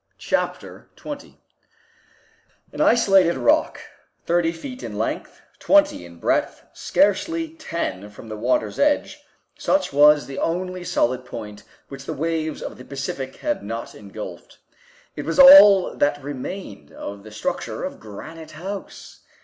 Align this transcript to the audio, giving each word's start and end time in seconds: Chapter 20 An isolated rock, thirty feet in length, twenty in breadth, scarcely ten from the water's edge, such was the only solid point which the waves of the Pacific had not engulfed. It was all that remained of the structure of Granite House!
Chapter 0.17 0.89
20 0.95 1.37
An 2.73 2.81
isolated 2.81 3.37
rock, 3.37 3.81
thirty 4.25 4.51
feet 4.51 4.81
in 4.81 4.97
length, 4.97 5.41
twenty 5.59 6.05
in 6.07 6.19
breadth, 6.19 6.63
scarcely 6.73 7.49
ten 7.49 8.09
from 8.09 8.27
the 8.27 8.35
water's 8.35 8.79
edge, 8.79 9.19
such 9.59 9.93
was 9.93 10.25
the 10.25 10.39
only 10.39 10.83
solid 10.83 11.23
point 11.23 11.61
which 11.89 12.05
the 12.05 12.13
waves 12.13 12.63
of 12.63 12.79
the 12.79 12.83
Pacific 12.83 13.35
had 13.35 13.61
not 13.61 13.93
engulfed. 13.93 14.57
It 15.15 15.23
was 15.25 15.37
all 15.37 15.95
that 15.95 16.23
remained 16.23 16.91
of 16.91 17.21
the 17.21 17.29
structure 17.29 17.83
of 17.83 17.99
Granite 17.99 18.53
House! 18.53 19.21